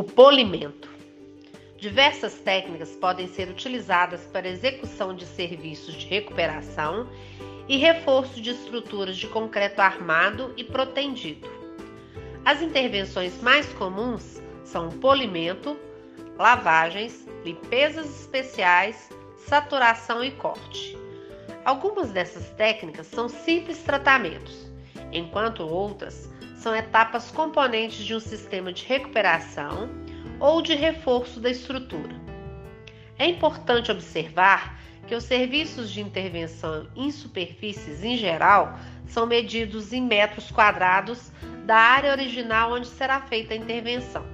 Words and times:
O 0.00 0.02
polimento. 0.02 0.88
Diversas 1.76 2.32
técnicas 2.38 2.96
podem 2.96 3.28
ser 3.28 3.50
utilizadas 3.50 4.22
para 4.32 4.48
execução 4.48 5.14
de 5.14 5.26
serviços 5.26 5.92
de 5.92 6.06
recuperação 6.06 7.06
e 7.68 7.76
reforço 7.76 8.40
de 8.40 8.48
estruturas 8.48 9.18
de 9.18 9.26
concreto 9.26 9.82
armado 9.82 10.54
e 10.56 10.64
protendido. 10.64 11.46
As 12.46 12.62
intervenções 12.62 13.42
mais 13.42 13.70
comuns 13.74 14.40
são 14.64 14.88
o 14.88 14.96
polimento, 14.96 15.76
lavagens, 16.38 17.28
limpezas 17.44 18.06
especiais, 18.20 19.10
saturação 19.36 20.24
e 20.24 20.30
corte. 20.30 20.96
Algumas 21.62 22.10
dessas 22.10 22.48
técnicas 22.52 23.06
são 23.06 23.28
simples 23.28 23.82
tratamentos, 23.82 24.66
enquanto 25.12 25.60
outras 25.60 26.30
são 26.60 26.76
etapas 26.76 27.30
componentes 27.30 28.04
de 28.04 28.14
um 28.14 28.20
sistema 28.20 28.70
de 28.70 28.84
recuperação 28.84 29.88
ou 30.38 30.60
de 30.60 30.74
reforço 30.74 31.40
da 31.40 31.50
estrutura. 31.50 32.14
É 33.18 33.26
importante 33.26 33.90
observar 33.90 34.78
que 35.06 35.14
os 35.14 35.24
serviços 35.24 35.90
de 35.90 36.02
intervenção 36.02 36.86
em 36.94 37.10
superfícies 37.10 38.04
em 38.04 38.16
geral 38.16 38.78
são 39.06 39.26
medidos 39.26 39.92
em 39.92 40.02
metros 40.02 40.50
quadrados 40.50 41.32
da 41.64 41.76
área 41.76 42.12
original 42.12 42.74
onde 42.74 42.86
será 42.86 43.22
feita 43.22 43.54
a 43.54 43.56
intervenção. 43.56 44.24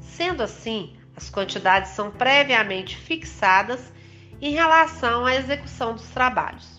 Sendo 0.00 0.42
assim, 0.42 0.96
as 1.14 1.30
quantidades 1.30 1.92
são 1.92 2.10
previamente 2.10 2.96
fixadas 2.96 3.92
em 4.40 4.52
relação 4.52 5.24
à 5.24 5.36
execução 5.36 5.94
dos 5.94 6.08
trabalhos. 6.10 6.75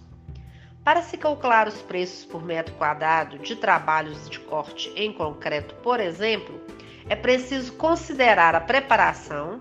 Para 0.88 1.02
se 1.02 1.18
calcular 1.18 1.68
os 1.68 1.82
preços 1.82 2.24
por 2.24 2.42
metro 2.42 2.74
quadrado 2.76 3.38
de 3.40 3.58
trabalhos 3.58 4.30
de 4.30 4.40
corte 4.40 4.90
em 4.96 5.12
concreto, 5.12 5.76
por 5.84 6.00
exemplo, 6.00 6.62
é 7.10 7.14
preciso 7.14 7.74
considerar 7.74 8.56
a 8.56 8.62
preparação, 8.62 9.60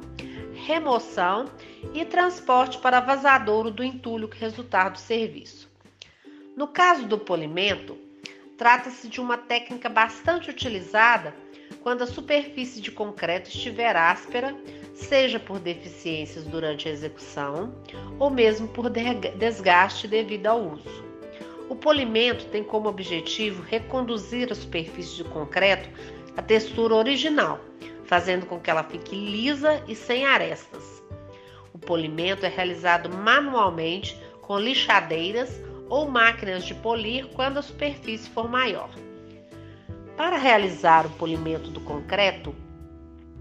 remoção 0.54 1.46
e 1.92 2.04
transporte 2.04 2.78
para 2.78 3.00
vazadouro 3.00 3.72
do 3.72 3.82
entulho 3.82 4.28
que 4.28 4.38
resultar 4.38 4.90
do 4.90 4.98
serviço. 4.98 5.68
No 6.56 6.68
caso 6.68 7.08
do 7.08 7.18
polimento, 7.18 7.98
trata-se 8.56 9.08
de 9.08 9.20
uma 9.20 9.36
técnica 9.36 9.88
bastante 9.88 10.48
utilizada 10.48 11.34
quando 11.82 12.02
a 12.02 12.06
superfície 12.06 12.80
de 12.80 12.92
concreto 12.92 13.48
estiver 13.48 13.96
áspera, 13.96 14.56
seja 14.94 15.40
por 15.40 15.58
deficiências 15.58 16.44
durante 16.44 16.88
a 16.88 16.92
execução 16.92 17.74
ou 18.16 18.30
mesmo 18.30 18.68
por 18.68 18.88
desgaste 18.88 20.06
devido 20.06 20.46
ao 20.46 20.62
uso. 20.62 21.05
O 21.68 21.74
polimento 21.74 22.46
tem 22.46 22.62
como 22.62 22.88
objetivo 22.88 23.62
reconduzir 23.62 24.52
a 24.52 24.54
superfície 24.54 25.16
de 25.16 25.24
concreto 25.24 25.88
à 26.36 26.42
textura 26.42 26.94
original, 26.94 27.58
fazendo 28.04 28.46
com 28.46 28.60
que 28.60 28.70
ela 28.70 28.84
fique 28.84 29.16
lisa 29.16 29.82
e 29.88 29.94
sem 29.94 30.24
arestas. 30.24 31.02
O 31.74 31.78
polimento 31.78 32.46
é 32.46 32.48
realizado 32.48 33.08
manualmente 33.08 34.16
com 34.42 34.58
lixadeiras 34.58 35.60
ou 35.88 36.08
máquinas 36.08 36.64
de 36.64 36.74
polir 36.74 37.26
quando 37.34 37.58
a 37.58 37.62
superfície 37.62 38.30
for 38.30 38.48
maior. 38.48 38.90
Para 40.16 40.36
realizar 40.36 41.04
o 41.04 41.10
polimento 41.10 41.70
do 41.70 41.80
concreto, 41.80 42.54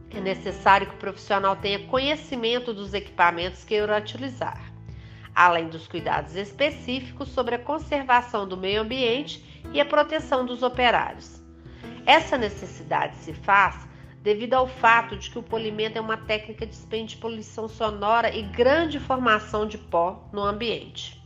é 0.09 0.19
necessário 0.19 0.87
que 0.87 0.95
o 0.95 0.99
profissional 0.99 1.55
tenha 1.55 1.87
conhecimento 1.87 2.73
dos 2.73 2.93
equipamentos 2.93 3.63
que 3.63 3.75
irá 3.75 3.97
utilizar, 3.97 4.71
além 5.35 5.67
dos 5.67 5.87
cuidados 5.87 6.35
específicos 6.35 7.29
sobre 7.29 7.55
a 7.55 7.59
conservação 7.59 8.47
do 8.47 8.55
meio 8.55 8.81
ambiente 8.81 9.61
e 9.73 9.81
a 9.81 9.85
proteção 9.85 10.45
dos 10.45 10.63
operários. 10.63 11.43
Essa 12.05 12.37
necessidade 12.37 13.15
se 13.17 13.33
faz 13.33 13.87
devido 14.21 14.53
ao 14.53 14.67
fato 14.67 15.17
de 15.17 15.29
que 15.29 15.37
o 15.37 15.43
polimento 15.43 15.97
é 15.97 16.01
uma 16.01 16.17
técnica 16.17 16.65
de 16.65 17.17
poluição 17.17 17.67
sonora 17.67 18.35
e 18.35 18.41
grande 18.41 18.99
formação 18.99 19.67
de 19.67 19.77
pó 19.77 20.27
no 20.31 20.41
ambiente. 20.41 21.24